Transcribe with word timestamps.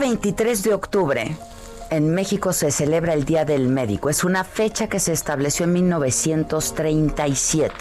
23 0.00 0.62
de 0.62 0.72
octubre 0.72 1.36
en 1.90 2.14
México 2.14 2.54
se 2.54 2.70
celebra 2.70 3.12
el 3.12 3.26
Día 3.26 3.44
del 3.44 3.68
Médico. 3.68 4.08
Es 4.08 4.24
una 4.24 4.44
fecha 4.44 4.88
que 4.88 4.98
se 4.98 5.12
estableció 5.12 5.64
en 5.64 5.74
1937 5.74 7.74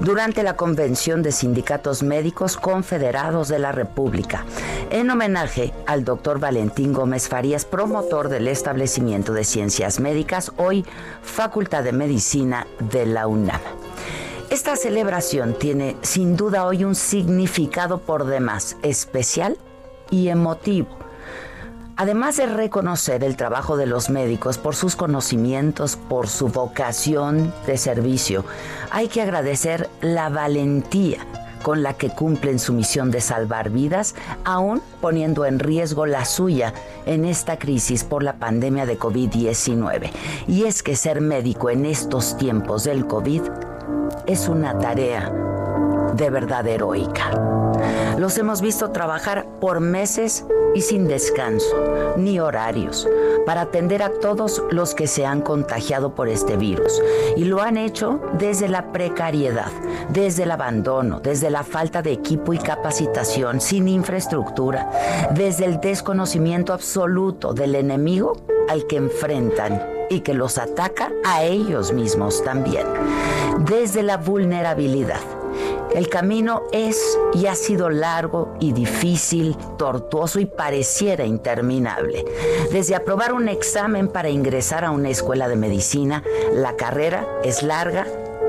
durante 0.00 0.42
la 0.42 0.56
Convención 0.56 1.22
de 1.22 1.30
Sindicatos 1.30 2.02
Médicos 2.02 2.56
Confederados 2.56 3.46
de 3.46 3.60
la 3.60 3.70
República, 3.70 4.44
en 4.90 5.08
homenaje 5.08 5.72
al 5.86 6.04
doctor 6.04 6.40
Valentín 6.40 6.92
Gómez 6.92 7.28
Farías, 7.28 7.64
promotor 7.64 8.28
del 8.28 8.48
establecimiento 8.48 9.32
de 9.32 9.44
ciencias 9.44 10.00
médicas, 10.00 10.50
hoy 10.56 10.84
Facultad 11.22 11.84
de 11.84 11.92
Medicina 11.92 12.66
de 12.90 13.06
la 13.06 13.28
UNAM. 13.28 13.60
Esta 14.50 14.74
celebración 14.74 15.56
tiene 15.56 15.96
sin 16.02 16.36
duda 16.36 16.66
hoy 16.66 16.82
un 16.82 16.96
significado 16.96 17.98
por 17.98 18.26
demás 18.26 18.76
especial 18.82 19.56
y 20.10 20.28
emotivo 20.28 21.01
Además 21.96 22.36
de 22.36 22.46
reconocer 22.46 23.22
el 23.22 23.36
trabajo 23.36 23.76
de 23.76 23.86
los 23.86 24.08
médicos 24.08 24.58
por 24.58 24.74
sus 24.74 24.96
conocimientos, 24.96 25.96
por 25.96 26.28
su 26.28 26.48
vocación 26.48 27.52
de 27.66 27.76
servicio, 27.76 28.44
hay 28.90 29.08
que 29.08 29.22
agradecer 29.22 29.88
la 30.00 30.28
valentía 30.28 31.18
con 31.62 31.82
la 31.82 31.94
que 31.94 32.10
cumplen 32.10 32.58
su 32.58 32.72
misión 32.72 33.10
de 33.10 33.20
salvar 33.20 33.70
vidas, 33.70 34.14
aún 34.44 34.82
poniendo 35.00 35.46
en 35.46 35.58
riesgo 35.58 36.06
la 36.06 36.24
suya 36.24 36.74
en 37.06 37.24
esta 37.24 37.58
crisis 37.58 38.04
por 38.04 38.22
la 38.22 38.34
pandemia 38.34 38.84
de 38.84 38.98
COVID-19. 38.98 40.10
Y 40.48 40.64
es 40.64 40.82
que 40.82 40.96
ser 40.96 41.20
médico 41.20 41.70
en 41.70 41.86
estos 41.86 42.36
tiempos 42.36 42.84
del 42.84 43.06
COVID 43.06 43.42
es 44.26 44.48
una 44.48 44.78
tarea 44.78 45.32
de 46.14 46.30
verdad 46.30 46.66
heroica. 46.66 47.51
Los 48.18 48.36
hemos 48.38 48.60
visto 48.60 48.90
trabajar 48.90 49.46
por 49.60 49.80
meses 49.80 50.44
y 50.74 50.82
sin 50.82 51.06
descanso, 51.06 52.14
ni 52.16 52.40
horarios, 52.40 53.08
para 53.46 53.62
atender 53.62 54.02
a 54.02 54.10
todos 54.10 54.62
los 54.70 54.94
que 54.94 55.06
se 55.06 55.26
han 55.26 55.40
contagiado 55.40 56.14
por 56.14 56.28
este 56.28 56.56
virus. 56.56 57.00
Y 57.36 57.44
lo 57.44 57.62
han 57.62 57.76
hecho 57.76 58.20
desde 58.34 58.68
la 58.68 58.92
precariedad, 58.92 59.70
desde 60.10 60.44
el 60.44 60.50
abandono, 60.50 61.20
desde 61.20 61.50
la 61.50 61.62
falta 61.62 62.02
de 62.02 62.12
equipo 62.12 62.52
y 62.52 62.58
capacitación, 62.58 63.60
sin 63.60 63.88
infraestructura, 63.88 64.90
desde 65.34 65.64
el 65.64 65.80
desconocimiento 65.80 66.72
absoluto 66.72 67.54
del 67.54 67.74
enemigo 67.74 68.36
al 68.68 68.86
que 68.86 68.96
enfrentan 68.96 69.82
y 70.10 70.20
que 70.20 70.34
los 70.34 70.58
ataca 70.58 71.10
a 71.24 71.44
ellos 71.44 71.92
mismos 71.92 72.44
también, 72.44 72.86
desde 73.64 74.02
la 74.02 74.18
vulnerabilidad 74.18 75.41
el 75.94 76.08
camino 76.08 76.62
es 76.72 77.18
y 77.34 77.46
ha 77.46 77.54
sido 77.54 77.90
largo 77.90 78.54
y 78.60 78.72
difícil, 78.72 79.56
tortuoso 79.76 80.40
y 80.40 80.46
pareciera 80.46 81.26
interminable. 81.26 82.24
Desde 82.70 82.94
aprobar 82.94 83.32
un 83.32 83.48
examen 83.48 84.08
para 84.08 84.30
ingresar 84.30 84.84
a 84.84 84.90
una 84.90 85.10
escuela 85.10 85.48
de 85.48 85.56
medicina, 85.56 86.22
la 86.52 86.76
carrera 86.76 87.26
es 87.44 87.62
larga, 87.62 88.06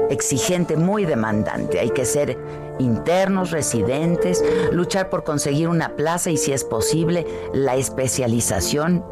exigente, 0.09 0.77
muy 0.77 1.05
demandante. 1.05 1.79
Hay 1.79 1.89
que 1.89 2.05
ser 2.05 2.37
internos, 2.79 3.51
residentes, 3.51 4.43
luchar 4.71 5.09
por 5.09 5.23
conseguir 5.23 5.67
una 5.67 5.95
plaza 5.95 6.31
y 6.31 6.37
si 6.37 6.53
es 6.53 6.63
posible, 6.63 7.25
la 7.53 7.75
especialización 7.75 9.03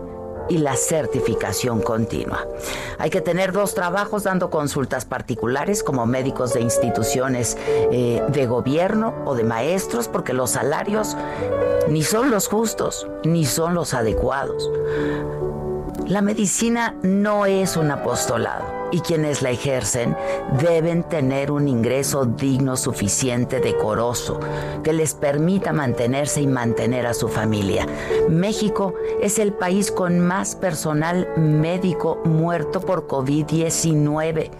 y 0.51 0.57
la 0.57 0.75
certificación 0.75 1.81
continua. 1.81 2.45
Hay 2.97 3.09
que 3.09 3.21
tener 3.21 3.53
dos 3.53 3.73
trabajos 3.73 4.23
dando 4.23 4.49
consultas 4.49 5.05
particulares 5.05 5.81
como 5.81 6.05
médicos 6.05 6.53
de 6.53 6.59
instituciones 6.59 7.57
eh, 7.69 8.21
de 8.27 8.45
gobierno 8.47 9.15
o 9.25 9.33
de 9.33 9.45
maestros 9.45 10.09
porque 10.09 10.33
los 10.33 10.51
salarios 10.51 11.15
ni 11.87 12.03
son 12.03 12.31
los 12.31 12.49
justos 12.49 13.07
ni 13.23 13.45
son 13.45 13.75
los 13.75 13.93
adecuados. 13.93 14.69
La 16.07 16.21
medicina 16.21 16.95
no 17.01 17.45
es 17.45 17.77
un 17.77 17.89
apostolado 17.89 18.81
y 18.91 18.99
quienes 18.99 19.41
la 19.41 19.51
ejercen 19.51 20.15
deben 20.59 21.03
tener 21.03 21.51
un 21.51 21.67
ingreso 21.67 22.25
digno, 22.25 22.75
suficiente, 22.75 23.59
decoroso, 23.59 24.39
que 24.83 24.93
les 24.93 25.13
permita 25.13 25.73
mantenerse 25.73 26.41
y 26.41 26.47
mantener 26.47 27.07
a 27.07 27.13
su 27.13 27.27
familia. 27.27 27.87
México 28.29 28.93
es 29.21 29.39
el 29.39 29.53
país 29.53 29.91
con 29.91 30.19
más 30.19 30.55
personal 30.55 31.29
médico 31.37 32.19
muerto 32.25 32.81
por 32.81 33.07
COVID-19. 33.07 34.51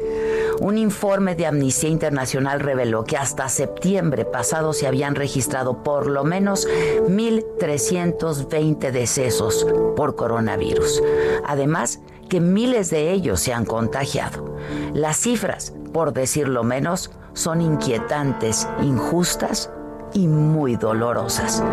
Un 0.61 0.77
informe 0.77 1.35
de 1.35 1.47
Amnistía 1.47 1.89
Internacional 1.89 2.59
reveló 2.59 3.03
que 3.03 3.17
hasta 3.17 3.49
septiembre 3.49 4.25
pasado 4.25 4.73
se 4.73 4.85
habían 4.85 5.15
registrado 5.15 5.81
por 5.81 6.05
lo 6.05 6.23
menos 6.23 6.67
1.320 6.67 8.91
decesos 8.91 9.65
por 9.95 10.15
coronavirus. 10.15 11.01
Además, 11.45 11.99
que 12.29 12.39
miles 12.39 12.91
de 12.91 13.11
ellos 13.11 13.41
se 13.41 13.53
han 13.53 13.65
contagiado. 13.65 14.55
Las 14.93 15.17
cifras, 15.17 15.73
por 15.91 16.13
decirlo 16.13 16.63
menos, 16.63 17.09
son 17.33 17.61
inquietantes, 17.61 18.67
injustas 18.81 19.71
y 20.13 20.27
muy 20.27 20.75
dolorosas. 20.75 21.63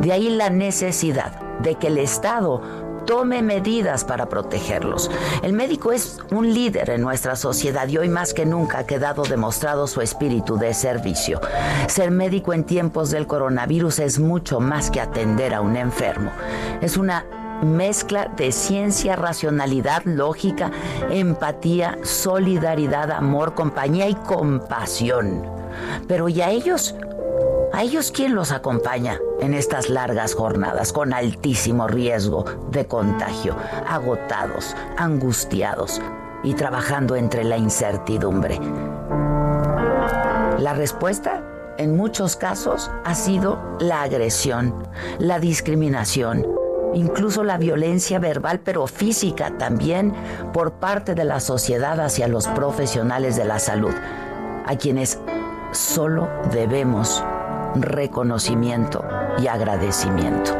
De 0.00 0.12
ahí 0.12 0.30
la 0.30 0.50
necesidad 0.50 1.40
de 1.60 1.74
que 1.74 1.88
el 1.88 1.98
Estado 1.98 2.62
tome 3.08 3.40
medidas 3.40 4.04
para 4.04 4.28
protegerlos. 4.28 5.10
El 5.42 5.54
médico 5.54 5.92
es 5.92 6.18
un 6.30 6.52
líder 6.52 6.90
en 6.90 7.00
nuestra 7.00 7.36
sociedad 7.36 7.88
y 7.88 7.96
hoy 7.96 8.10
más 8.10 8.34
que 8.34 8.44
nunca 8.44 8.80
ha 8.80 8.86
quedado 8.86 9.22
demostrado 9.22 9.86
su 9.86 10.02
espíritu 10.02 10.58
de 10.58 10.74
servicio. 10.74 11.40
Ser 11.86 12.10
médico 12.10 12.52
en 12.52 12.64
tiempos 12.64 13.10
del 13.10 13.26
coronavirus 13.26 14.00
es 14.00 14.18
mucho 14.18 14.60
más 14.60 14.90
que 14.90 15.00
atender 15.00 15.54
a 15.54 15.62
un 15.62 15.76
enfermo. 15.76 16.30
Es 16.82 16.98
una 16.98 17.24
mezcla 17.62 18.30
de 18.36 18.52
ciencia, 18.52 19.16
racionalidad, 19.16 20.02
lógica, 20.04 20.70
empatía, 21.10 21.96
solidaridad, 22.02 23.10
amor, 23.10 23.54
compañía 23.54 24.06
y 24.06 24.14
compasión. 24.14 25.46
Pero 26.06 26.28
¿y 26.28 26.42
a 26.42 26.50
ellos? 26.50 26.94
¿A 27.72 27.82
ellos 27.82 28.10
quién 28.10 28.34
los 28.34 28.50
acompaña 28.50 29.18
en 29.40 29.54
estas 29.54 29.90
largas 29.90 30.34
jornadas 30.34 30.92
con 30.92 31.12
altísimo 31.12 31.86
riesgo 31.86 32.44
de 32.70 32.86
contagio, 32.86 33.56
agotados, 33.86 34.74
angustiados 34.96 36.00
y 36.42 36.54
trabajando 36.54 37.14
entre 37.14 37.44
la 37.44 37.58
incertidumbre? 37.58 38.58
La 40.58 40.72
respuesta 40.74 41.44
en 41.76 41.96
muchos 41.96 42.36
casos 42.36 42.90
ha 43.04 43.14
sido 43.14 43.60
la 43.78 44.02
agresión, 44.02 44.74
la 45.18 45.38
discriminación, 45.38 46.46
incluso 46.94 47.44
la 47.44 47.58
violencia 47.58 48.18
verbal, 48.18 48.60
pero 48.60 48.86
física 48.86 49.56
también 49.58 50.14
por 50.52 50.72
parte 50.72 51.14
de 51.14 51.24
la 51.24 51.38
sociedad 51.38 52.00
hacia 52.00 52.28
los 52.28 52.48
profesionales 52.48 53.36
de 53.36 53.44
la 53.44 53.58
salud, 53.58 53.94
a 54.66 54.76
quienes 54.76 55.20
solo 55.72 56.28
debemos 56.50 57.22
reconocimiento 57.76 59.04
y 59.38 59.46
agradecimiento. 59.46 60.56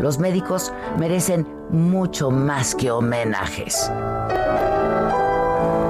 Los 0.00 0.18
médicos 0.18 0.72
merecen 0.98 1.46
mucho 1.70 2.30
más 2.30 2.74
que 2.74 2.90
homenajes. 2.90 3.90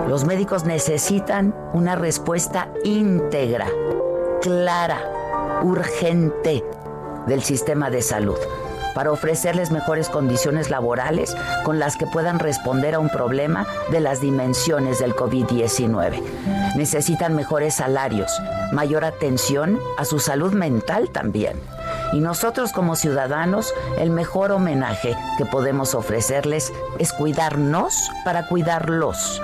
Los 0.08 0.24
médicos 0.24 0.64
necesitan 0.64 1.54
una 1.74 1.94
respuesta 1.94 2.72
íntegra, 2.84 3.66
clara, 4.40 5.60
urgente 5.62 6.64
del 7.26 7.42
sistema 7.42 7.90
de 7.90 8.00
salud 8.00 8.38
para 8.98 9.12
ofrecerles 9.12 9.70
mejores 9.70 10.08
condiciones 10.08 10.70
laborales 10.70 11.36
con 11.62 11.78
las 11.78 11.96
que 11.96 12.08
puedan 12.08 12.40
responder 12.40 12.96
a 12.96 12.98
un 12.98 13.08
problema 13.08 13.64
de 13.92 14.00
las 14.00 14.20
dimensiones 14.20 14.98
del 14.98 15.14
COVID-19. 15.14 16.20
Necesitan 16.74 17.36
mejores 17.36 17.74
salarios, 17.74 18.32
mayor 18.72 19.04
atención 19.04 19.78
a 19.98 20.04
su 20.04 20.18
salud 20.18 20.52
mental 20.52 21.10
también. 21.10 21.56
Y 22.12 22.18
nosotros 22.18 22.72
como 22.72 22.96
ciudadanos, 22.96 23.72
el 24.00 24.10
mejor 24.10 24.50
homenaje 24.50 25.16
que 25.36 25.46
podemos 25.46 25.94
ofrecerles 25.94 26.72
es 26.98 27.12
cuidarnos 27.12 28.10
para 28.24 28.48
cuidarlos. 28.48 29.40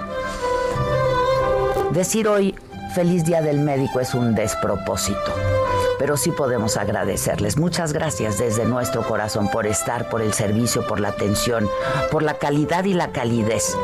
Decir 1.93 2.27
hoy 2.27 2.57
feliz 2.93 3.25
día 3.25 3.41
del 3.41 3.61
médico 3.61 4.01
es 4.01 4.15
un 4.15 4.35
despropósito 4.35 5.54
pero 5.99 6.17
sí 6.17 6.31
podemos 6.31 6.77
agradecerles. 6.77 7.57
Muchas 7.57 7.93
gracias 7.93 8.39
desde 8.39 8.65
nuestro 8.65 9.07
corazón 9.07 9.49
por 9.51 9.67
estar, 9.67 10.09
por 10.09 10.23
el 10.23 10.33
servicio, 10.33 10.87
por 10.87 11.01
la 11.01 11.09
atención, 11.09 11.69
por 12.11 12.23
la 12.23 12.35
calidad 12.35 12.85
y 12.85 12.95
la 12.95 13.13
calidez, 13.13 13.77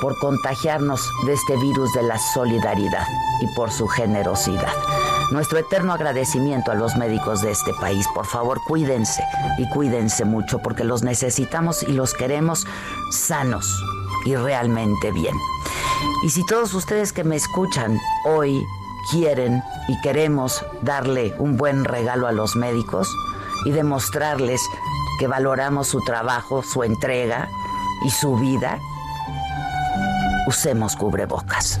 por 0.00 0.18
contagiarnos 0.18 1.00
de 1.26 1.34
este 1.34 1.56
virus 1.56 1.92
de 1.94 2.02
la 2.02 2.18
solidaridad 2.18 3.06
y 3.40 3.46
por 3.54 3.70
su 3.70 3.86
generosidad. 3.88 4.72
Nuestro 5.30 5.58
eterno 5.58 5.92
agradecimiento 5.92 6.72
a 6.72 6.74
los 6.74 6.96
médicos 6.96 7.42
de 7.42 7.50
este 7.50 7.74
país. 7.74 8.06
Por 8.14 8.24
favor, 8.24 8.60
cuídense 8.66 9.22
y 9.58 9.68
cuídense 9.68 10.24
mucho 10.24 10.58
porque 10.60 10.84
los 10.84 11.02
necesitamos 11.02 11.82
y 11.82 11.92
los 11.92 12.14
queremos 12.14 12.66
sanos 13.10 13.84
y 14.24 14.36
realmente 14.36 15.12
bien. 15.12 15.34
Y 16.24 16.30
si 16.30 16.44
todos 16.46 16.72
ustedes 16.72 17.12
que 17.12 17.24
me 17.24 17.36
escuchan 17.36 17.98
hoy 18.24 18.64
quieren 19.10 19.62
y 19.88 20.00
queremos 20.00 20.64
darle 20.82 21.34
un 21.38 21.56
buen 21.56 21.84
regalo 21.84 22.26
a 22.26 22.32
los 22.32 22.56
médicos 22.56 23.08
y 23.64 23.70
demostrarles 23.70 24.60
que 25.18 25.26
valoramos 25.26 25.88
su 25.88 26.00
trabajo, 26.04 26.62
su 26.62 26.84
entrega 26.84 27.48
y 28.04 28.10
su 28.10 28.36
vida, 28.36 28.78
usemos 30.46 30.96
cubrebocas. 30.96 31.80